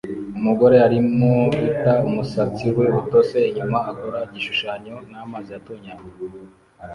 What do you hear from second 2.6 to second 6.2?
we utose inyuma akora igishushanyo n'amazi atonyanga